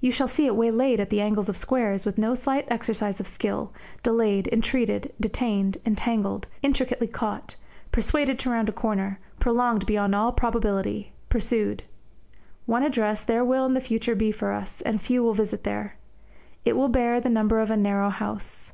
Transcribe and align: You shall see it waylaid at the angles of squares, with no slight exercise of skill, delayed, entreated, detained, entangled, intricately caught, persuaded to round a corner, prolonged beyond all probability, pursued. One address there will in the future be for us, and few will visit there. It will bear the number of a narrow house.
You 0.00 0.10
shall 0.10 0.26
see 0.26 0.46
it 0.46 0.56
waylaid 0.56 0.98
at 0.98 1.08
the 1.08 1.20
angles 1.20 1.48
of 1.48 1.56
squares, 1.56 2.04
with 2.04 2.18
no 2.18 2.34
slight 2.34 2.64
exercise 2.66 3.20
of 3.20 3.28
skill, 3.28 3.72
delayed, 4.02 4.48
entreated, 4.50 5.12
detained, 5.20 5.78
entangled, 5.86 6.48
intricately 6.64 7.06
caught, 7.06 7.54
persuaded 7.92 8.40
to 8.40 8.50
round 8.50 8.68
a 8.68 8.72
corner, 8.72 9.20
prolonged 9.38 9.86
beyond 9.86 10.16
all 10.16 10.32
probability, 10.32 11.12
pursued. 11.28 11.84
One 12.66 12.82
address 12.82 13.22
there 13.22 13.44
will 13.44 13.64
in 13.64 13.74
the 13.74 13.80
future 13.80 14.16
be 14.16 14.32
for 14.32 14.50
us, 14.50 14.80
and 14.80 15.00
few 15.00 15.22
will 15.22 15.32
visit 15.34 15.62
there. 15.62 15.94
It 16.64 16.72
will 16.72 16.88
bear 16.88 17.20
the 17.20 17.28
number 17.30 17.60
of 17.60 17.70
a 17.70 17.76
narrow 17.76 18.10
house. 18.10 18.72